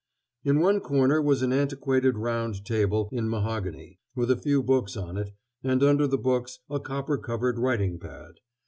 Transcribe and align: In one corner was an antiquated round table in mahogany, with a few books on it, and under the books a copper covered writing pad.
In 0.43 0.59
one 0.61 0.79
corner 0.79 1.21
was 1.21 1.43
an 1.43 1.53
antiquated 1.53 2.17
round 2.17 2.65
table 2.65 3.07
in 3.11 3.29
mahogany, 3.29 3.99
with 4.15 4.31
a 4.31 4.35
few 4.35 4.63
books 4.63 4.97
on 4.97 5.15
it, 5.15 5.29
and 5.63 5.83
under 5.83 6.07
the 6.07 6.17
books 6.17 6.57
a 6.71 6.79
copper 6.79 7.19
covered 7.19 7.59
writing 7.59 7.99
pad. 7.99 8.39